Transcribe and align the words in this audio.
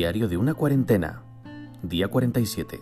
Diario 0.00 0.28
de 0.28 0.38
una 0.38 0.54
cuarentena. 0.54 1.20
Día 1.82 2.08
47. 2.08 2.80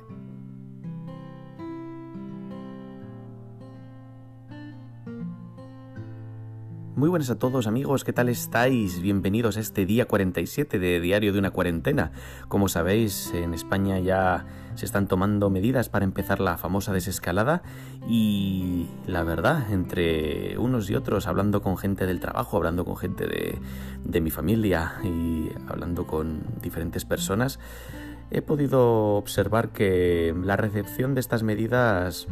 Muy 6.98 7.08
buenas 7.08 7.30
a 7.30 7.38
todos 7.38 7.68
amigos, 7.68 8.02
¿qué 8.02 8.12
tal 8.12 8.28
estáis? 8.28 9.00
Bienvenidos 9.00 9.56
a 9.56 9.60
este 9.60 9.86
día 9.86 10.06
47 10.06 10.80
de 10.80 10.98
Diario 10.98 11.32
de 11.32 11.38
una 11.38 11.52
cuarentena. 11.52 12.10
Como 12.48 12.66
sabéis, 12.68 13.32
en 13.34 13.54
España 13.54 14.00
ya 14.00 14.46
se 14.74 14.84
están 14.84 15.06
tomando 15.06 15.48
medidas 15.48 15.88
para 15.88 16.04
empezar 16.04 16.40
la 16.40 16.58
famosa 16.58 16.92
desescalada 16.92 17.62
y 18.08 18.88
la 19.06 19.22
verdad, 19.22 19.70
entre 19.70 20.58
unos 20.58 20.90
y 20.90 20.96
otros, 20.96 21.28
hablando 21.28 21.62
con 21.62 21.76
gente 21.76 22.04
del 22.04 22.18
trabajo, 22.18 22.56
hablando 22.56 22.84
con 22.84 22.96
gente 22.96 23.28
de, 23.28 24.20
mi 24.20 24.30
familia 24.30 24.94
y 25.04 25.50
hablando 25.68 26.04
con 26.04 26.42
diferentes 26.60 27.04
personas, 27.04 27.60
he 28.32 28.42
podido 28.42 29.14
observar 29.14 29.68
que 29.68 30.34
la 30.42 30.56
recepción 30.56 31.14
de 31.14 31.20
estas 31.20 31.44
medidas 31.44 32.26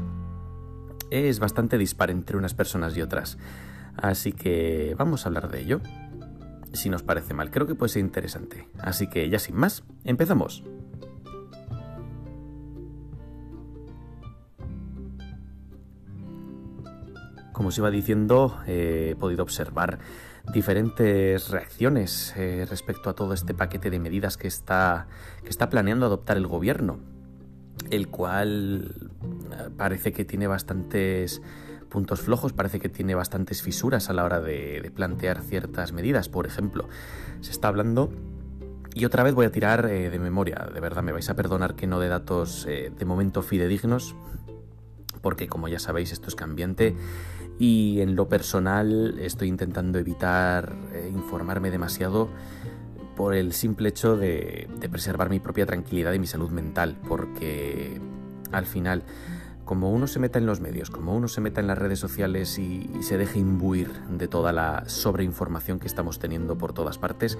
es 1.10 1.38
bastante 1.38 1.78
dispar 1.78 2.10
entre 2.10 2.36
unas 2.36 2.54
personas 2.54 2.96
y 2.96 3.02
otras. 3.02 3.38
Así 3.96 4.32
que 4.32 4.94
vamos 4.98 5.24
a 5.24 5.28
hablar 5.28 5.50
de 5.50 5.60
ello. 5.60 5.80
Si 6.72 6.90
nos 6.90 7.02
parece 7.02 7.34
mal, 7.34 7.50
creo 7.50 7.66
que 7.66 7.74
puede 7.74 7.90
ser 7.90 8.00
interesante. 8.00 8.68
Así 8.78 9.08
que 9.08 9.28
ya 9.28 9.38
sin 9.38 9.56
más, 9.56 9.84
empezamos. 10.04 10.62
Como 17.52 17.68
os 17.68 17.78
iba 17.78 17.90
diciendo, 17.90 18.60
he 18.66 19.16
podido 19.18 19.42
observar 19.42 19.98
diferentes 20.52 21.48
reacciones 21.48 22.34
eh, 22.36 22.66
respecto 22.68 23.10
a 23.10 23.14
todo 23.14 23.32
este 23.32 23.54
paquete 23.54 23.90
de 23.90 23.98
medidas 23.98 24.36
que 24.36 24.46
está, 24.46 25.08
que 25.42 25.48
está 25.48 25.70
planeando 25.70 26.06
adoptar 26.06 26.36
el 26.36 26.46
gobierno, 26.46 26.98
el 27.90 28.08
cual 28.08 29.10
eh, 29.52 29.70
parece 29.76 30.12
que 30.12 30.24
tiene 30.24 30.46
bastantes 30.46 31.40
puntos 31.86 32.20
flojos, 32.20 32.52
parece 32.52 32.78
que 32.78 32.88
tiene 32.88 33.14
bastantes 33.14 33.62
fisuras 33.62 34.10
a 34.10 34.12
la 34.12 34.24
hora 34.24 34.40
de, 34.40 34.90
plantear 34.94 35.42
ciertas 35.42 35.92
medidas. 35.92 36.28
Por 36.28 36.46
ejemplo, 36.46 36.88
se 37.40 37.50
está 37.50 37.68
hablando 37.68 38.10
y 38.94 39.04
otra 39.04 39.22
vez 39.22 39.34
voy 39.34 39.46
a 39.46 39.52
tirar 39.52 39.86
eh, 39.86 40.10
de 40.10 40.18
memoria, 40.18 40.68
de 40.72 40.80
verdad 40.80 41.02
me 41.02 41.12
vais 41.12 41.28
a 41.28 41.36
perdonar 41.36 41.74
que 41.74 41.86
no 41.86 42.00
de 42.00 42.08
datos 42.08 42.66
eh, 42.68 42.92
de 42.96 43.04
momento 43.04 43.42
fidedignos, 43.42 44.14
porque 45.20 45.48
como 45.48 45.68
ya 45.68 45.78
sabéis 45.78 46.12
esto 46.12 46.28
es 46.28 46.34
cambiante 46.34 46.96
y 47.58 48.00
en 48.00 48.16
lo 48.16 48.28
personal 48.28 49.18
estoy 49.18 49.48
intentando 49.48 49.98
evitar 49.98 50.74
eh, 50.92 51.10
informarme 51.12 51.70
demasiado 51.70 52.30
por 53.16 53.34
el 53.34 53.52
simple 53.52 53.88
hecho 53.88 54.16
de 54.16 54.68
preservar 54.90 55.30
mi 55.30 55.40
propia 55.40 55.64
tranquilidad 55.64 56.12
y 56.12 56.18
mi 56.18 56.26
salud 56.26 56.50
mental, 56.50 56.98
porque 57.08 57.98
al 58.52 58.66
final 58.66 59.04
como 59.66 59.90
uno 59.90 60.06
se 60.06 60.20
meta 60.20 60.38
en 60.38 60.46
los 60.46 60.60
medios, 60.60 60.90
como 60.90 61.14
uno 61.14 61.28
se 61.28 61.42
meta 61.42 61.60
en 61.60 61.66
las 61.66 61.76
redes 61.76 61.98
sociales 61.98 62.58
y, 62.58 62.88
se 63.02 63.18
deje 63.18 63.40
imbuir 63.40 63.92
de 64.08 64.28
toda 64.28 64.52
la 64.52 64.84
sobreinformación 64.86 65.78
que 65.78 65.88
estamos 65.88 66.18
teniendo 66.18 66.56
por 66.56 66.72
todas 66.72 66.96
partes, 66.96 67.36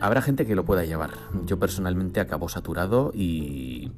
habrá 0.00 0.22
gente 0.22 0.46
que 0.46 0.54
lo 0.54 0.64
pueda 0.64 0.84
llevar. 0.84 1.10
Yo 1.46 1.58
personalmente 1.58 2.20
acabo 2.20 2.48
saturado 2.48 3.10
y, 3.12 3.90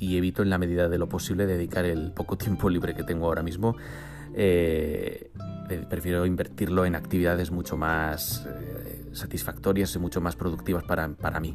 evito 0.00 0.42
en 0.42 0.50
la 0.50 0.58
medida 0.58 0.88
de 0.88 0.98
lo 0.98 1.08
posible 1.08 1.46
dedicar 1.46 1.86
el 1.86 2.12
poco 2.12 2.36
tiempo 2.44 2.68
libre 2.68 2.94
que 2.94 3.04
tengo 3.04 3.26
ahora 3.26 3.42
mismo. 3.42 3.76
Eh, 4.34 5.30
eh, 5.70 5.86
prefiero 5.88 6.26
invertirlo 6.26 6.84
en 6.84 6.96
actividades 6.96 7.50
mucho 7.50 7.76
más 7.76 8.46
eh, 8.46 9.10
satisfactorias 9.12 9.94
y 9.94 9.98
mucho 9.98 10.20
más 10.20 10.36
productivas 10.36 10.84
para, 10.84 11.08
para 11.10 11.38
mí 11.38 11.54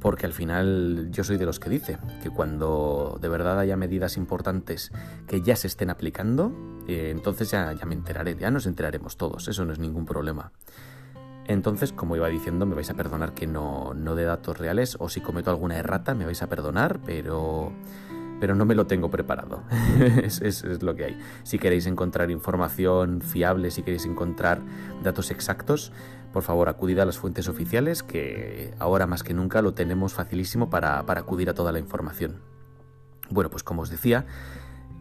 porque 0.00 0.26
al 0.26 0.32
final 0.32 1.08
yo 1.10 1.24
soy 1.24 1.36
de 1.36 1.44
los 1.44 1.58
que 1.58 1.70
dice 1.70 1.98
que 2.22 2.30
cuando 2.30 3.18
de 3.20 3.28
verdad 3.28 3.58
haya 3.58 3.76
medidas 3.76 4.16
importantes 4.16 4.92
que 5.26 5.42
ya 5.42 5.56
se 5.56 5.66
estén 5.66 5.90
aplicando, 5.90 6.52
eh, 6.86 7.10
entonces 7.10 7.50
ya, 7.50 7.74
me 7.86 7.94
enteraré, 7.94 8.36
ya 8.36 8.50
nos 8.50 8.66
enteraremos 8.66 9.16
todos, 9.16 9.48
eso 9.48 9.64
no 9.64 9.72
es 9.72 9.78
ningún 9.78 10.06
problema. 10.06 10.52
Entonces, 11.46 11.92
como 11.92 12.14
iba 12.14 12.28
diciendo, 12.28 12.66
me 12.66 12.74
vais 12.74 12.90
a 12.90 12.94
perdonar 12.94 13.32
que 13.32 13.46
no, 13.46 13.94
no 13.94 14.14
dé 14.14 14.24
datos 14.24 14.58
reales 14.58 14.96
o 15.00 15.08
si 15.08 15.22
cometo 15.22 15.50
alguna 15.50 15.78
errata 15.78 16.14
me 16.14 16.26
vais 16.26 16.42
a 16.42 16.48
perdonar, 16.48 17.00
pero 17.04 17.72
pero 18.40 18.54
no 18.54 18.64
me 18.64 18.74
lo 18.74 18.86
tengo 18.86 19.10
preparado. 19.10 19.64
es, 20.22 20.40
es, 20.40 20.82
lo 20.82 20.94
que 20.94 21.04
hay. 21.04 21.18
Si 21.42 21.58
queréis 21.58 21.86
encontrar 21.86 22.30
información 22.30 23.20
fiable, 23.20 23.70
si 23.70 23.82
queréis 23.82 24.04
encontrar 24.06 24.60
datos 25.02 25.30
exactos, 25.30 25.92
por 26.38 26.44
favor 26.44 26.68
acudid 26.68 27.00
a 27.00 27.04
las 27.04 27.18
fuentes 27.18 27.48
oficiales, 27.48 28.04
que 28.04 28.72
ahora 28.78 29.08
más 29.08 29.24
que 29.24 29.34
nunca 29.34 29.60
lo 29.60 29.74
tenemos 29.74 30.14
facilísimo 30.14 30.70
para, 30.70 31.00
acudir 31.00 31.50
a 31.50 31.54
toda 31.54 31.72
la 31.72 31.80
información. 31.80 32.36
Bueno, 33.28 33.50
pues 33.50 33.64
como 33.64 33.82
os 33.82 33.90
decía, 33.90 34.24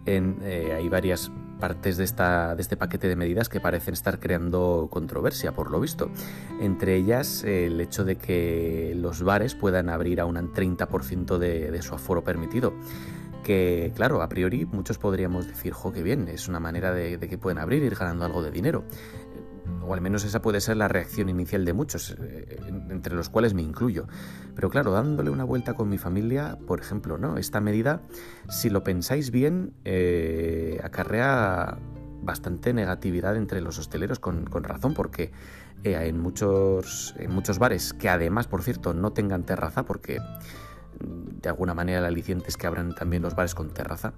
en, 0.08 0.40
eh, 0.42 0.74
hay 0.75 0.90
varias 0.90 1.31
partes 1.59 1.96
de, 1.98 2.06
esta, 2.06 2.56
de 2.56 2.62
este 2.64 2.75
paquete 2.75 3.08
de 3.08 3.16
medidas 3.16 3.50
que 3.50 3.59
parecen 3.59 3.94
estar 3.94 4.20
creando 4.20 4.88
controversia, 4.90 5.52
por 5.52 5.70
lo 5.70 5.80
visto. 5.80 6.09
Entre 6.59 6.96
ellas, 6.96 7.44
el 7.44 7.80
hecho 7.81 8.04
de 8.04 8.16
que 8.16 8.94
los 8.96 9.22
bares 9.22 9.54
puedan 9.54 9.90
abrir 9.90 10.19
a 10.19 10.25
un 10.25 10.38
30% 10.38 11.38
de, 11.38 11.69
de 11.69 11.81
su 11.84 11.94
aforo 11.94 12.24
permitido 12.24 12.74
que, 13.48 13.94
claro, 13.96 14.22
a 14.22 14.28
priori 14.28 14.66
muchos 14.66 14.98
podríamos 14.98 15.48
decir, 15.48 15.72
jo, 15.72 15.94
qué 15.94 16.04
bien, 16.04 16.28
es 16.28 16.50
una 16.50 16.59
manera 16.59 16.92
de, 16.94 17.18
que 17.18 17.38
pueden 17.38 17.59
abrir, 17.59 17.81
ir 17.81 17.96
ganando 17.96 18.25
algo 18.25 18.44
de 18.44 18.52
dinero. 18.52 18.84
O 19.83 19.93
al 19.93 20.01
menos 20.01 20.23
esa 20.23 20.41
puede 20.41 20.61
ser 20.61 20.77
la 20.77 20.88
reacción 20.88 21.29
inicial 21.29 21.65
de 21.65 21.73
muchos, 21.73 22.15
eh, 22.19 22.59
entre 22.89 23.15
los 23.15 23.29
cuales 23.29 23.53
me 23.53 23.61
incluyo. 23.61 24.07
Pero 24.55 24.69
claro, 24.69 24.91
dándole 24.91 25.29
una 25.29 25.43
vuelta 25.43 25.73
con 25.73 25.89
mi 25.89 25.97
familia, 25.97 26.57
por 26.67 26.79
ejemplo, 26.79 27.17
¿no? 27.17 27.38
Esta 27.38 27.61
medida, 27.61 28.01
si 28.49 28.69
lo 28.69 28.83
pensáis 28.83 29.31
bien, 29.31 29.73
eh, 29.85 30.79
acarrea 30.83 31.77
bastante 32.21 32.73
negatividad 32.73 33.35
entre 33.38 33.61
los 33.61 33.79
hosteleros 33.79 34.19
con, 34.19 34.45
razón, 34.63 34.93
porque 34.93 35.31
eh, 35.83 35.95
en, 35.95 36.19
muchos, 36.19 37.15
en 37.17 37.31
muchos 37.31 37.59
bares, 37.59 37.94
que 37.94 38.09
además, 38.09 38.47
por 38.47 38.63
cierto, 38.63 38.94
no 38.94 39.13
tengan 39.13 39.44
terraza, 39.44 39.85
porque 39.85 40.19
de 41.00 41.50
alguna 41.50 41.74
manera 41.74 42.00
el 42.00 42.06
aliciente 42.06 42.47
es 42.47 42.58
que 42.58 42.68
abran 42.68 42.96
también 42.96 43.22
los 43.22 43.35
bares 43.35 43.56
con 43.56 43.69
terraza. 43.69 44.13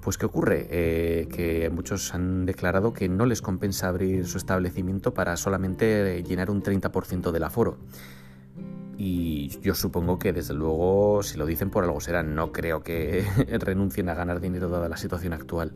Pues 0.00 0.16
¿qué 0.16 0.26
ocurre? 0.26 0.66
Eh, 0.70 1.28
que 1.30 1.68
muchos 1.70 2.14
han 2.14 2.46
declarado 2.46 2.92
que 2.92 3.08
no 3.08 3.26
les 3.26 3.42
compensa 3.42 3.88
abrir 3.88 4.26
su 4.26 4.38
establecimiento 4.38 5.12
para 5.12 5.36
solamente 5.36 6.22
llenar 6.22 6.50
un 6.50 6.62
30% 6.62 7.30
del 7.30 7.44
aforo. 7.44 7.78
Y 8.96 9.58
yo 9.60 9.74
supongo 9.74 10.18
que 10.18 10.32
desde 10.32 10.54
luego 10.54 11.22
si 11.22 11.38
lo 11.38 11.46
dicen 11.46 11.70
por 11.70 11.84
algo 11.84 12.00
será, 12.00 12.22
no 12.22 12.52
creo 12.52 12.82
que 12.82 13.24
renuncien 13.60 14.08
a 14.08 14.14
ganar 14.14 14.40
dinero 14.40 14.68
dada 14.68 14.88
la 14.88 14.96
situación 14.96 15.32
actual. 15.32 15.74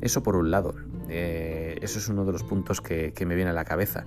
Eso 0.00 0.22
por 0.22 0.36
un 0.36 0.50
lado, 0.50 0.74
eh, 1.08 1.78
eso 1.82 1.98
es 1.98 2.08
uno 2.08 2.24
de 2.24 2.32
los 2.32 2.44
puntos 2.44 2.80
que, 2.80 3.12
me 3.26 3.34
viene 3.34 3.50
a 3.50 3.54
la 3.54 3.64
cabeza. 3.64 4.04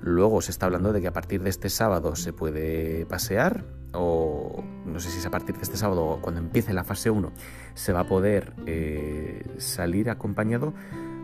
Luego 0.00 0.40
se 0.40 0.50
está 0.50 0.66
hablando 0.66 0.92
de 0.92 1.00
que 1.00 1.08
a 1.08 1.12
partir 1.12 1.42
de 1.42 1.50
este 1.50 1.68
sábado 1.68 2.16
se 2.16 2.32
puede 2.32 3.06
pasear, 3.06 3.64
o 3.92 4.62
no 4.84 5.00
sé 5.00 5.10
si 5.10 5.18
es 5.18 5.26
a 5.26 5.30
partir 5.30 5.56
de 5.56 5.62
este 5.62 5.76
sábado 5.76 6.18
cuando 6.20 6.40
empiece 6.40 6.72
la 6.72 6.84
fase 6.84 7.10
1, 7.10 7.32
se 7.74 7.92
va 7.92 8.00
a 8.00 8.06
poder 8.06 8.54
eh, 8.66 9.44
salir 9.58 10.10
acompañado, 10.10 10.74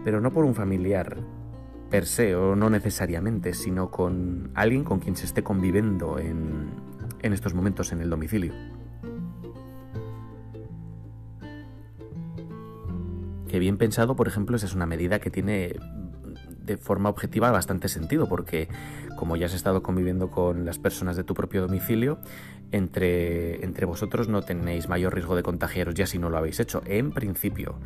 pero 0.04 0.20
no 0.20 0.32
por 0.32 0.44
un 0.44 0.54
familiar 0.54 1.18
per 1.90 2.06
se 2.06 2.34
o 2.34 2.56
no 2.56 2.70
necesariamente, 2.70 3.54
sino 3.54 3.90
con 3.90 4.50
alguien 4.54 4.84
con 4.84 4.98
quien 4.98 5.14
se 5.14 5.26
esté 5.26 5.42
conviviendo 5.42 6.18
en, 6.18 6.70
en 7.20 7.32
estos 7.32 7.54
momentos 7.54 7.92
en 7.92 8.00
el 8.00 8.10
domicilio. 8.10 8.52
Que 13.52 13.58
bien 13.58 13.76
pensado, 13.76 14.16
por 14.16 14.28
ejemplo, 14.28 14.56
esa 14.56 14.64
es 14.64 14.74
una 14.74 14.86
medida 14.86 15.18
que 15.18 15.30
tiene 15.30 15.76
de 16.64 16.78
forma 16.78 17.10
objetiva 17.10 17.50
bastante 17.50 17.88
sentido, 17.88 18.26
porque 18.26 18.66
como 19.14 19.36
ya 19.36 19.44
has 19.44 19.52
estado 19.52 19.82
conviviendo 19.82 20.30
con 20.30 20.64
las 20.64 20.78
personas 20.78 21.18
de 21.18 21.24
tu 21.24 21.34
propio 21.34 21.60
domicilio, 21.60 22.18
entre, 22.70 23.62
entre 23.62 23.84
vosotros 23.84 24.28
no 24.28 24.40
tenéis 24.40 24.88
mayor 24.88 25.12
riesgo 25.12 25.36
de 25.36 25.42
contagiaros 25.42 25.94
ya 25.94 26.06
si 26.06 26.18
no 26.18 26.30
lo 26.30 26.38
habéis 26.38 26.60
hecho, 26.60 26.80
en 26.86 27.12
principio. 27.12 27.78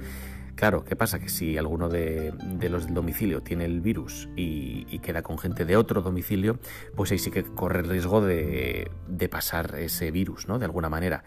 Claro, 0.55 0.85
¿qué 0.85 0.95
pasa? 0.95 1.19
Que 1.19 1.29
si 1.29 1.59
alguno 1.59 1.89
de, 1.89 2.33
los 2.71 2.87
del 2.87 2.95
domicilio 2.95 3.43
tiene 3.43 3.65
el 3.65 3.81
virus 3.81 4.29
y, 4.37 5.01
queda 5.01 5.23
con 5.23 5.37
gente 5.37 5.65
de 5.65 5.77
otro 5.77 6.01
domicilio, 6.01 6.61
pues 6.95 7.11
ahí 7.11 7.19
sí 7.19 7.33
que 7.33 7.43
corre 7.43 7.81
el 7.81 7.89
riesgo 7.89 8.21
de, 8.21 8.89
pasar 9.29 9.75
ese 9.81 10.13
virus, 10.13 10.47
¿no? 10.47 10.61
De 10.61 10.65
alguna 10.65 10.89
manera. 10.89 11.25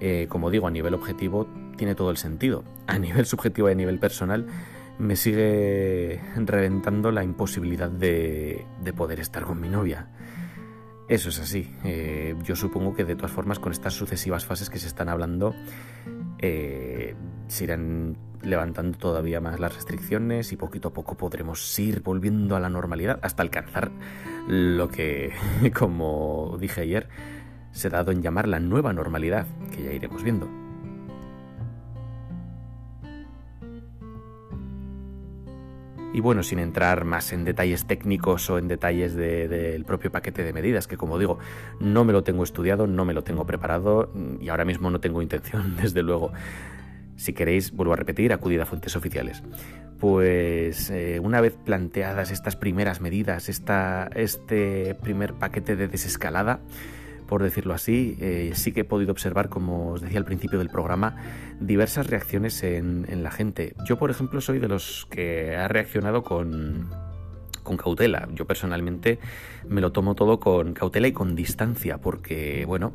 Eh, 0.00 0.26
como 0.28 0.50
digo, 0.50 0.66
a 0.66 0.70
nivel 0.70 0.94
objetivo 0.94 1.46
tiene 1.76 1.94
todo 1.94 2.10
el 2.10 2.16
sentido. 2.16 2.64
A 2.86 2.98
nivel 2.98 3.26
subjetivo 3.26 3.68
y 3.68 3.72
a 3.72 3.74
nivel 3.74 3.98
personal, 3.98 4.46
me 4.98 5.16
sigue 5.16 6.20
reventando 6.36 7.10
la 7.10 7.24
imposibilidad 7.24 7.90
de, 7.90 8.66
poder 8.96 9.20
estar 9.20 9.44
con 9.44 9.60
mi 9.60 9.68
novia. 9.68 10.08
Eso 11.08 11.28
es 11.28 11.40
así. 11.40 11.74
Eh, 11.84 12.36
yo 12.44 12.54
supongo 12.54 12.94
que 12.94 13.04
de 13.04 13.16
todas 13.16 13.32
formas 13.32 13.58
con 13.58 13.72
estas 13.72 13.94
sucesivas 13.94 14.44
fases 14.44 14.70
que 14.70 14.78
se 14.78 14.86
están 14.86 15.08
hablando 15.08 15.54
eh, 16.42 17.14
se 17.48 17.64
irán 17.64 18.16
levantando 18.42 18.96
todavía 18.96 19.40
más 19.40 19.60
las 19.60 19.74
restricciones 19.74 20.52
y 20.52 20.56
poquito 20.56 20.88
a 20.88 20.92
poco 20.92 21.16
podremos 21.16 21.78
ir 21.78 22.00
volviendo 22.00 22.56
a 22.56 22.60
la 22.60 22.70
normalidad 22.70 23.18
hasta 23.22 23.42
alcanzar 23.42 23.90
lo 24.48 24.88
que, 24.88 25.32
como 25.78 26.56
dije 26.58 26.80
ayer, 26.82 27.08
se 27.72 27.88
ha 27.88 27.90
dado 27.90 28.12
en 28.12 28.22
llamar 28.22 28.48
la 28.48 28.60
nueva 28.60 28.92
normalidad, 28.92 29.46
que 29.74 29.82
ya 29.82 29.92
iremos 29.92 30.22
viendo. 30.22 30.48
Y 36.12 36.20
bueno, 36.20 36.42
sin 36.42 36.58
entrar 36.58 37.04
más 37.04 37.32
en 37.32 37.44
detalles 37.44 37.86
técnicos 37.86 38.50
o 38.50 38.58
en 38.58 38.66
detalles 38.66 39.14
del 39.14 39.84
propio 39.84 40.10
paquete 40.10 40.42
de 40.42 40.52
medidas, 40.52 40.88
que 40.88 40.96
como 40.96 41.18
digo, 41.18 41.38
no 41.78 42.04
me 42.04 42.12
lo 42.12 42.24
tengo 42.24 42.42
estudiado, 42.42 42.88
no 42.88 43.04
me 43.04 43.14
lo 43.14 43.22
tengo 43.22 43.46
preparado 43.46 44.12
y 44.40 44.48
ahora 44.48 44.64
mismo 44.64 44.90
no 44.90 45.00
tengo 45.00 45.22
intención, 45.22 45.76
desde 45.80 46.02
luego. 46.02 46.32
Si 47.14 47.32
queréis, 47.32 47.72
vuelvo 47.72 47.92
a 47.92 47.96
repetir, 47.96 48.32
acudid 48.32 48.58
a 48.60 48.66
fuentes 48.66 48.96
oficiales. 48.96 49.42
Pues 50.00 50.90
eh, 50.90 51.20
una 51.22 51.40
vez 51.42 51.54
planteadas 51.54 52.30
estas 52.30 52.56
primeras 52.56 53.00
medidas, 53.00 53.48
esta, 53.48 54.08
este 54.14 54.96
primer 54.96 55.34
paquete 55.34 55.76
de 55.76 55.86
desescalada, 55.86 56.60
por 57.30 57.44
decirlo 57.44 57.74
así, 57.74 58.16
eh, 58.20 58.50
sí 58.54 58.72
que 58.72 58.80
he 58.80 58.84
podido 58.84 59.12
observar, 59.12 59.48
como 59.48 59.92
os 59.92 60.00
decía 60.00 60.18
al 60.18 60.24
principio 60.24 60.58
del 60.58 60.68
programa, 60.68 61.14
diversas 61.60 62.08
reacciones 62.08 62.64
en, 62.64 63.22
la 63.22 63.30
gente. 63.30 63.76
Yo, 63.86 63.98
por 63.98 64.10
ejemplo, 64.10 64.40
soy 64.40 64.58
de 64.58 64.66
los 64.66 65.06
que 65.08 65.54
ha 65.56 65.68
reaccionado 65.68 66.24
con, 66.24 66.90
con 67.62 67.76
cautela. 67.76 68.28
Yo 68.34 68.48
personalmente 68.48 69.20
me 69.68 69.80
lo 69.80 69.92
tomo 69.92 70.16
todo 70.16 70.40
con 70.40 70.74
cautela 70.74 71.06
y 71.06 71.12
con 71.12 71.36
distancia, 71.36 71.98
porque, 71.98 72.64
bueno, 72.66 72.92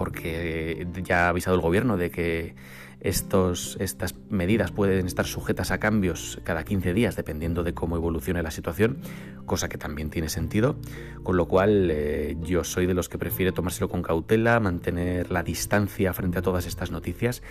porque 0.00 0.86
ya 1.04 1.26
ha 1.26 1.28
avisado 1.28 1.56
el 1.56 1.60
gobierno 1.60 1.98
de 1.98 2.10
que 2.10 2.54
estos, 3.00 3.76
estas 3.80 4.14
medidas 4.30 4.72
pueden 4.72 5.06
estar 5.06 5.26
sujetas 5.26 5.70
a 5.70 5.78
cambios 5.78 6.40
cada 6.42 6.64
15 6.64 6.94
días 6.94 7.16
dependiendo 7.16 7.62
de 7.64 7.74
cómo 7.74 7.96
evolucione 7.96 8.42
la 8.42 8.50
situación, 8.50 8.98
cosa 9.44 9.68
que 9.68 9.76
también 9.76 10.08
tiene 10.08 10.30
sentido, 10.30 10.76
con 11.22 11.36
lo 11.36 11.48
cual 11.48 11.90
eh, 11.90 12.36
yo 12.40 12.64
soy 12.64 12.86
de 12.86 12.94
los 12.94 13.10
que 13.10 13.18
prefiere 13.18 13.52
tomárselo 13.52 13.90
con 13.90 14.02
cautela, 14.02 14.58
mantener 14.58 15.30
la 15.30 15.42
distancia 15.42 16.14
frente 16.14 16.38
a 16.38 16.42
todas 16.42 16.66
estas 16.66 16.90
noticias 16.90 17.42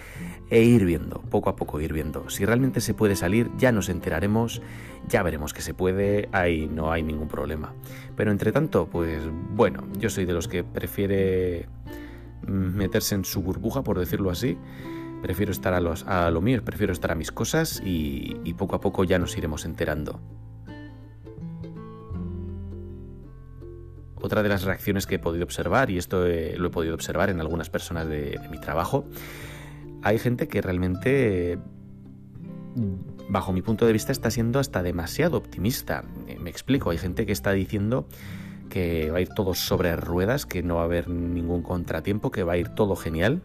e 0.49 0.63
ir 0.63 0.85
viendo, 0.85 1.21
poco 1.29 1.51
a 1.51 1.55
poco 1.55 1.79
ir 1.81 1.93
viendo. 1.93 2.29
Si 2.29 2.45
realmente 2.45 2.81
se 2.81 2.95
puede 2.95 3.15
salir, 3.15 3.51
ya 3.59 3.71
nos 3.71 3.89
enteraremos, 3.89 4.61
ya 5.07 5.21
veremos 5.21 5.53
que 5.53 5.61
se 5.61 5.75
puede, 5.75 6.29
ahí 6.31 6.67
no 6.67 6.91
hay 6.91 7.03
ningún 7.03 7.27
problema. 7.27 7.75
Pero 8.15 8.31
entre 8.31 8.51
tanto, 8.51 8.87
pues 8.87 9.21
bueno, 9.55 9.87
yo 9.99 10.09
soy 10.09 10.25
de 10.25 10.33
los 10.33 10.47
que 10.47 10.63
prefiere 10.63 11.67
meterse 12.47 13.15
en 13.15 13.25
su 13.25 13.41
burbuja, 13.41 13.83
por 13.83 13.99
decirlo 13.99 14.29
así, 14.29 14.57
Prefiero 15.21 15.51
estar 15.51 15.73
a, 15.73 15.81
los, 15.81 16.05
a 16.07 16.31
lo 16.31 16.41
mío, 16.41 16.63
prefiero 16.63 16.93
estar 16.93 17.11
a 17.11 17.15
mis 17.15 17.31
cosas 17.31 17.81
y, 17.83 18.53
poco 18.57 18.75
a 18.75 18.81
poco 18.81 19.03
ya 19.03 19.19
nos 19.19 19.37
iremos 19.37 19.65
enterando. 19.65 20.21
Otra 24.21 24.43
de 24.43 24.49
las 24.49 24.63
reacciones 24.63 25.07
que 25.07 25.15
he 25.15 25.19
podido 25.19 25.43
observar, 25.43 25.89
y 25.89 25.97
esto 25.97 26.25
eh, 26.25 26.55
lo 26.57 26.67
he 26.67 26.71
podido 26.71 26.93
observar 26.93 27.29
en 27.29 27.39
algunas 27.39 27.69
personas 27.69 28.07
de, 28.07 28.39
mi 28.49 28.59
trabajo, 28.59 29.05
hay 30.01 30.19
gente 30.19 30.47
que 30.47 30.61
realmente, 30.61 31.57
bajo 33.29 33.51
mi 33.51 33.61
punto 33.61 33.85
de 33.85 33.93
vista, 33.93 34.11
está 34.11 34.31
siendo 34.31 34.59
hasta 34.59 34.83
demasiado 34.83 35.37
optimista. 35.37 36.03
Eh, 36.27 36.37
me 36.39 36.49
explico, 36.49 36.91
hay 36.91 36.97
gente 36.97 37.25
que 37.25 37.33
está 37.33 37.51
diciendo 37.51 38.07
que 38.69 39.11
va 39.11 39.17
a 39.17 39.21
ir 39.21 39.29
todo 39.29 39.53
sobre 39.53 39.95
ruedas, 39.95 40.45
que 40.45 40.63
no 40.63 40.75
va 40.75 40.81
a 40.81 40.85
haber 40.85 41.09
ningún 41.09 41.61
contratiempo, 41.61 42.31
que 42.31 42.43
va 42.43 42.53
a 42.53 42.57
ir 42.57 42.69
todo 42.69 42.95
genial 42.95 43.41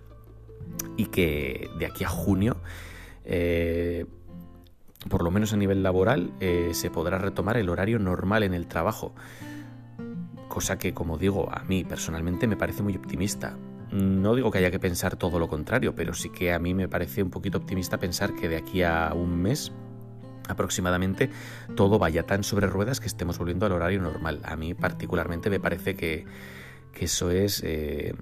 y 0.96 1.06
que 1.06 1.68
de 1.78 1.86
aquí 1.86 2.04
a 2.04 2.08
junio, 2.08 2.56
eh, 3.24 4.06
por 5.08 5.22
lo 5.22 5.30
menos 5.30 5.52
a 5.52 5.56
nivel 5.56 5.82
laboral, 5.82 6.32
eh, 6.40 6.70
se 6.72 6.90
podrá 6.90 7.18
retomar 7.18 7.56
el 7.56 7.68
horario 7.68 7.98
normal 7.98 8.42
en 8.42 8.54
el 8.54 8.66
trabajo. 8.66 9.14
Cosa 10.48 10.78
que, 10.78 10.94
como 10.94 11.18
digo, 11.18 11.48
a 11.50 11.64
mí 11.64 11.84
personalmente 11.84 12.46
me 12.46 12.56
parece 12.56 12.82
muy 12.82 12.96
optimista. 12.96 13.56
No 13.90 14.34
digo 14.34 14.50
que 14.50 14.58
haya 14.58 14.70
que 14.70 14.78
pensar 14.78 15.16
todo 15.16 15.38
lo 15.38 15.48
contrario, 15.48 15.94
pero 15.94 16.14
sí 16.14 16.30
que 16.30 16.52
a 16.52 16.58
mí 16.58 16.74
me 16.74 16.88
parece 16.88 17.22
un 17.22 17.30
poquito 17.30 17.58
optimista 17.58 17.98
pensar 17.98 18.34
que 18.34 18.48
de 18.48 18.56
aquí 18.56 18.82
a 18.82 19.12
un 19.14 19.40
mes 19.40 19.72
aproximadamente 20.48 21.30
todo 21.74 21.98
vaya 21.98 22.24
tan 22.24 22.44
sobre 22.44 22.66
ruedas 22.66 23.00
que 23.00 23.06
estemos 23.06 23.38
volviendo 23.38 23.66
al 23.66 23.72
horario 23.72 24.00
normal. 24.00 24.40
A 24.44 24.56
mí 24.56 24.74
particularmente 24.74 25.50
me 25.50 25.60
parece 25.60 25.94
que, 25.94 26.26
eso 26.98 27.30
es... 27.30 27.62
Eh, 27.64 28.14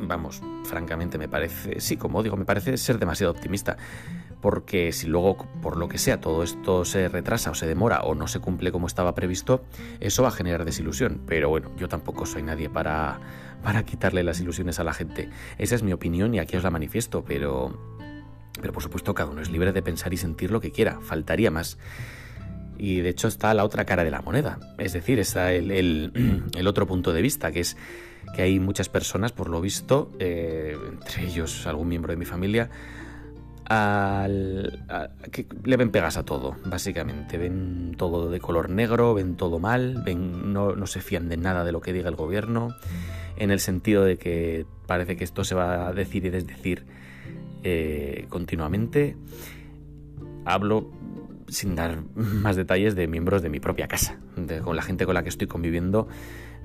vamos, 0.00 0.42
francamente 0.64 1.18
me 1.18 1.28
parece, 1.28 1.80
sí, 1.80 1.96
como 1.96 2.22
digo, 2.22 2.36
me 2.36 2.44
parece 2.44 2.76
ser 2.76 2.98
demasiado 2.98 3.32
optimista. 3.32 3.76
Porque 4.40 4.92
si 4.92 5.08
luego, 5.08 5.36
por 5.60 5.76
lo 5.76 5.88
que 5.88 5.98
sea, 5.98 6.20
todo 6.20 6.44
esto 6.44 6.84
se 6.84 7.08
retrasa 7.08 7.50
o 7.50 7.54
se 7.54 7.66
demora 7.66 8.02
o 8.02 8.14
no 8.14 8.28
se 8.28 8.38
cumple 8.38 8.70
como 8.70 8.86
estaba 8.86 9.12
previsto, 9.12 9.64
eso 9.98 10.22
va 10.22 10.28
a 10.28 10.32
generar 10.32 10.64
desilusión. 10.64 11.22
Pero 11.26 11.48
bueno, 11.48 11.72
yo 11.76 11.88
tampoco 11.88 12.24
soy 12.24 12.44
nadie 12.44 12.70
para, 12.70 13.18
para 13.64 13.82
quitarle 13.82 14.22
las 14.22 14.40
ilusiones 14.40 14.78
a 14.78 14.84
la 14.84 14.94
gente. 14.94 15.28
Esa 15.58 15.74
es 15.74 15.82
mi 15.82 15.92
opinión 15.92 16.34
y 16.34 16.38
aquí 16.38 16.56
os 16.56 16.62
la 16.62 16.70
manifiesto, 16.70 17.24
pero, 17.24 17.97
pero 18.60 18.72
por 18.72 18.82
supuesto 18.82 19.14
cada 19.14 19.30
uno 19.30 19.40
es 19.40 19.50
libre 19.50 19.72
de 19.72 19.82
pensar 19.82 20.12
y 20.12 20.16
sentir 20.16 20.50
lo 20.50 20.60
que 20.60 20.70
quiera, 20.70 21.00
faltaría 21.00 21.50
más. 21.50 21.78
Y 22.78 23.00
de 23.00 23.08
hecho 23.08 23.26
está 23.28 23.52
la 23.54 23.64
otra 23.64 23.84
cara 23.84 24.04
de 24.04 24.10
la 24.10 24.22
moneda, 24.22 24.58
es 24.78 24.92
decir, 24.92 25.18
está 25.18 25.52
el, 25.52 25.70
el 25.70 26.66
otro 26.66 26.86
punto 26.86 27.12
de 27.12 27.22
vista, 27.22 27.50
que 27.50 27.60
es 27.60 27.76
que 28.34 28.42
hay 28.42 28.60
muchas 28.60 28.88
personas, 28.88 29.32
por 29.32 29.48
lo 29.48 29.60
visto, 29.60 30.12
eh, 30.18 30.76
entre 30.92 31.24
ellos 31.24 31.66
algún 31.66 31.88
miembro 31.88 32.12
de 32.12 32.16
mi 32.16 32.24
familia, 32.24 32.70
al, 33.64 34.84
que 35.30 35.46
le 35.64 35.76
ven 35.76 35.90
pegas 35.90 36.16
a 36.16 36.24
todo, 36.24 36.56
básicamente. 36.64 37.36
Ven 37.36 37.94
todo 37.96 38.30
de 38.30 38.40
color 38.40 38.70
negro, 38.70 39.14
ven 39.14 39.36
todo 39.36 39.58
mal, 39.58 40.02
ven, 40.04 40.52
no, 40.52 40.74
no, 40.74 40.86
se 40.86 41.00
fían 41.00 41.28
de 41.28 41.36
nada 41.36 41.64
de 41.64 41.72
lo 41.72 41.80
que 41.80 41.92
diga 41.92 42.08
el 42.08 42.16
gobierno, 42.16 42.74
en 43.36 43.50
el 43.50 43.60
sentido 43.60 44.04
de 44.04 44.16
que 44.16 44.66
parece 44.86 45.16
que 45.16 45.24
esto 45.24 45.44
se 45.44 45.54
va 45.54 45.88
a 45.88 45.92
decir 45.92 46.24
y 46.24 46.30
desdecir 46.30 46.86
eh, 47.62 48.26
continuamente. 48.28 49.16
Hablo 50.44 50.90
sin 51.48 51.74
dar 51.74 52.02
más 52.14 52.56
detalles 52.56 52.94
de 52.94 53.06
miembros 53.06 53.42
de 53.42 53.48
mi 53.48 53.60
propia 53.60 53.88
casa, 53.88 54.18
con 54.62 54.76
la 54.76 54.82
gente 54.82 55.06
con 55.06 55.14
la 55.14 55.22
que 55.22 55.28
estoy 55.28 55.46
conviviendo 55.46 56.08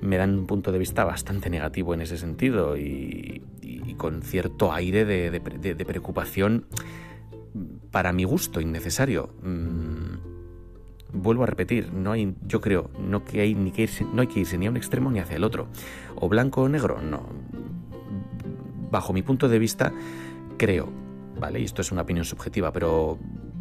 me 0.00 0.16
dan 0.16 0.38
un 0.38 0.46
punto 0.46 0.72
de 0.72 0.78
vista 0.78 1.04
bastante 1.04 1.50
negativo 1.50 1.94
en 1.94 2.02
ese 2.02 2.18
sentido 2.18 2.76
y, 2.76 3.42
con 3.96 4.22
cierto 4.22 4.72
aire 4.72 5.04
de, 5.04 5.84
preocupación 5.84 6.66
para 7.90 8.12
mi 8.12 8.24
gusto 8.24 8.60
innecesario. 8.60 9.30
Mm, 9.42 11.12
vuelvo 11.12 11.44
a 11.44 11.46
repetir, 11.46 11.92
no 11.92 12.12
hay, 12.12 12.34
yo 12.46 12.60
creo, 12.60 12.90
no, 12.98 13.24
que 13.24 13.40
hay, 13.40 13.54
ni 13.54 13.70
que 13.70 13.82
irse, 13.82 14.04
no 14.04 14.20
hay 14.20 14.26
que 14.26 14.40
irse 14.40 14.58
ni 14.58 14.66
a 14.66 14.70
un 14.70 14.76
extremo 14.76 15.10
ni 15.10 15.20
hacia 15.20 15.36
el 15.36 15.44
otro. 15.44 15.68
O 16.16 16.28
blanco 16.28 16.62
o 16.62 16.68
negro, 16.68 17.00
no. 17.00 17.28
Bajo 18.90 19.12
mi 19.12 19.22
punto 19.22 19.48
de 19.48 19.58
vista, 19.58 19.92
creo, 20.56 20.92
¿vale? 21.38 21.60
Y 21.60 21.64
esto 21.64 21.82
es 21.82 21.92
una 21.92 22.02
opinión 22.02 22.24
subjetiva, 22.24 22.72
pero 22.72 23.18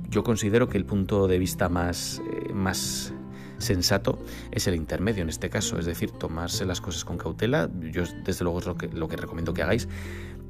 yo 0.09 0.23
considero 0.23 0.69
que 0.69 0.77
el 0.77 0.85
punto 0.85 1.27
de 1.27 1.39
vista 1.39 1.69
más, 1.69 2.21
eh, 2.31 2.53
más 2.53 3.13
sensato 3.57 4.19
es 4.51 4.67
el 4.67 4.75
intermedio 4.75 5.23
en 5.23 5.29
este 5.29 5.49
caso, 5.49 5.79
es 5.79 5.85
decir, 5.85 6.11
tomarse 6.11 6.65
las 6.65 6.81
cosas 6.81 7.05
con 7.05 7.17
cautela, 7.17 7.69
yo 7.91 8.03
desde 8.23 8.43
luego 8.43 8.59
es 8.59 8.65
lo 8.65 8.75
que, 8.75 8.87
lo 8.89 9.07
que 9.07 9.17
recomiendo 9.17 9.53
que 9.53 9.63
hagáis, 9.63 9.87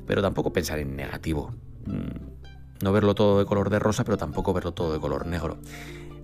pero 0.06 0.22
tampoco 0.22 0.52
pensar 0.52 0.80
en 0.80 0.96
negativo, 0.96 1.54
mm, 1.86 2.84
no 2.84 2.92
verlo 2.92 3.16
todo 3.16 3.40
de 3.40 3.46
color 3.46 3.70
de 3.70 3.80
rosa, 3.80 4.04
pero 4.04 4.18
tampoco 4.18 4.54
verlo 4.54 4.74
todo 4.74 4.94
de 4.94 5.00
color 5.00 5.26
negro. 5.26 5.58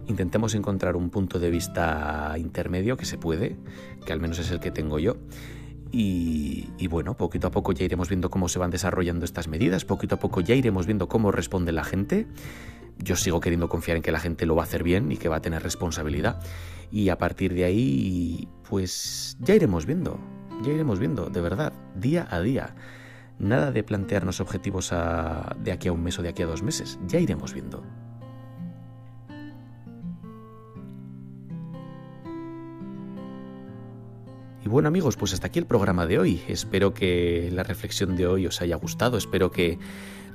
Intentemos 0.07 0.55
encontrar 0.55 0.95
un 0.95 1.09
punto 1.09 1.39
de 1.39 1.51
vista 1.51 2.33
intermedio 2.38 2.97
que 2.97 3.05
se 3.05 3.17
puede, 3.17 3.57
que 4.05 4.11
al 4.11 4.19
menos 4.19 4.39
es 4.39 4.51
el 4.51 4.59
que 4.59 4.71
tengo 4.71 4.99
yo. 4.99 5.17
Y, 5.91 6.88
bueno, 6.88 7.15
poquito 7.17 7.48
a 7.48 7.51
poco 7.51 7.72
ya 7.72 7.86
iremos 7.86 8.10
viendo 8.10 8.29
cómo 8.29 8.48
se 8.48 8.60
van 8.60 8.69
desarrollando 8.69 9.25
estas 9.25 9.48
medidas, 9.48 9.86
poquito 9.86 10.15
a 10.15 10.19
poco 10.19 10.41
ya 10.41 10.55
iremos 10.55 10.86
viendo 10.86 11.08
cómo 11.08 11.31
responde 11.31 11.72
la 11.72 11.84
gente 11.84 12.27
yo 13.00 13.15
sigo 13.15 13.39
queriendo 13.39 13.69
confiar 13.69 13.98
en 13.98 14.03
que 14.03 14.12
la 14.12 14.19
gente 14.19 14.46
lo 14.46 14.55
va 14.55 14.63
a 14.63 14.65
hacer 14.65 14.84
bien 14.84 15.12
y 15.12 15.17
que 15.17 15.29
va 15.29 15.38
a 15.38 15.41
tener 15.41 15.63
responsabilidad. 15.63 16.41
Y 16.91 17.10
a 17.10 17.17
partir 17.17 17.53
de 17.53 17.63
ahí, 17.63 18.48
pues 18.69 19.38
ya 19.39 19.55
iremos 19.55 19.86
viendo, 19.86 20.19
ya 20.63 20.74
iremos 20.74 21.00
viendo, 21.00 21.29
de 21.29 21.41
verdad, 21.41 21.74
día 21.96 22.27
a 22.29 22.41
día. 22.41 22.75
Nada 23.38 23.72
de 23.72 23.84
plantearnos 23.84 24.41
objetivos 24.41 24.91
de 24.91 25.72
aquí 25.72 25.88
a 25.88 25.93
un 25.93 26.03
mes 26.03 26.19
o 26.19 26.22
de 26.22 26.29
aquí 26.29 26.43
a 26.43 26.46
dos 26.46 26.62
meses, 26.62 27.00
ya 27.08 27.19
iremos 27.19 27.53
viendo. 27.53 27.84
Y 34.69 34.71
bueno 34.71 34.88
amigos, 34.88 35.17
pues 35.17 35.33
hasta 35.33 35.47
aquí 35.47 35.57
el 35.57 35.65
programa 35.65 36.05
de 36.05 36.19
hoy. 36.19 36.43
Espero 36.47 36.93
que 36.93 37.49
la 37.51 37.63
reflexión 37.63 38.15
de 38.15 38.27
hoy 38.27 38.45
os 38.45 38.61
haya 38.61 38.75
gustado, 38.75 39.17
espero 39.17 39.49
que 39.49 39.79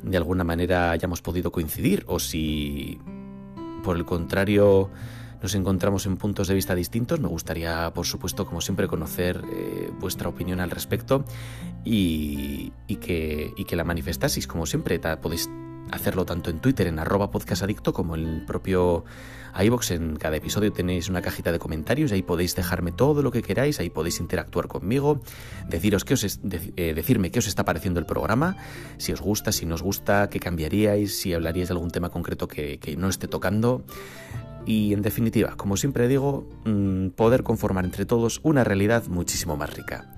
de 0.02 0.16
alguna 0.16 0.42
manera 0.42 0.90
hayamos 0.90 1.22
podido 1.22 1.52
coincidir 1.52 2.02
o 2.08 2.18
si 2.18 2.98
por 3.84 3.96
el 3.96 4.04
contrario 4.04 4.90
nos 5.40 5.54
encontramos 5.54 6.06
en 6.06 6.16
puntos 6.16 6.48
de 6.48 6.54
vista 6.54 6.74
distintos, 6.74 7.20
me 7.20 7.28
gustaría 7.28 7.92
por 7.94 8.06
supuesto 8.06 8.44
como 8.44 8.60
siempre 8.60 8.88
conocer 8.88 9.40
eh, 9.52 9.92
vuestra 10.00 10.30
opinión 10.30 10.58
al 10.58 10.72
respecto 10.72 11.24
y, 11.84 12.72
que, 13.00 13.52
y 13.56 13.64
que 13.64 13.76
la 13.76 13.84
manifestaseis 13.84 14.48
como 14.48 14.66
siempre. 14.66 14.98
podéis 14.98 15.48
hacerlo 15.90 16.24
tanto 16.24 16.50
en 16.50 16.60
Twitter, 16.60 16.86
en 16.86 16.98
arroba 16.98 17.30
podcastadicto, 17.30 17.92
como 17.92 18.14
en 18.14 18.26
el 18.26 18.44
propio 18.44 19.04
iBox. 19.58 19.92
En 19.92 20.16
cada 20.16 20.36
episodio 20.36 20.72
tenéis 20.72 21.08
una 21.08 21.22
cajita 21.22 21.52
de 21.52 21.58
comentarios, 21.58 22.12
ahí 22.12 22.22
podéis 22.22 22.54
dejarme 22.56 22.92
todo 22.92 23.22
lo 23.22 23.30
que 23.30 23.42
queráis, 23.42 23.80
ahí 23.80 23.90
podéis 23.90 24.20
interactuar 24.20 24.68
conmigo, 24.68 25.20
deciros 25.68 26.04
qué 26.04 26.14
os 26.14 26.24
eh, 26.24 26.94
decirme 26.94 27.30
qué 27.30 27.38
os 27.38 27.46
está 27.46 27.64
pareciendo 27.64 28.00
el 28.00 28.06
programa, 28.06 28.56
si 28.98 29.12
os 29.12 29.20
gusta, 29.20 29.52
si 29.52 29.66
no 29.66 29.74
os 29.74 29.82
gusta, 29.82 30.28
qué 30.30 30.40
cambiaríais, 30.40 31.16
si 31.18 31.34
hablaríais 31.34 31.68
de 31.68 31.74
algún 31.74 31.90
tema 31.90 32.10
concreto 32.10 32.48
que, 32.48 32.78
que 32.78 32.96
no 32.96 33.08
esté 33.08 33.28
tocando. 33.28 33.84
Y 34.66 34.94
en 34.94 35.02
definitiva, 35.02 35.56
como 35.56 35.76
siempre 35.76 36.08
digo, 36.08 36.48
mm, 36.64 37.08
poder 37.10 37.42
conformar 37.42 37.84
entre 37.84 38.06
todos 38.06 38.40
una 38.42 38.64
realidad 38.64 39.04
muchísimo 39.08 39.56
más 39.56 39.74
rica. 39.74 40.16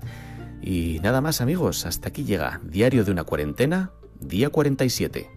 Y 0.61 0.99
nada 1.03 1.21
más 1.21 1.41
amigos, 1.41 1.85
hasta 1.85 2.09
aquí 2.09 2.23
llega 2.23 2.61
Diario 2.63 3.03
de 3.03 3.11
una 3.11 3.23
cuarentena, 3.23 3.91
día 4.19 4.49
47. 4.49 5.36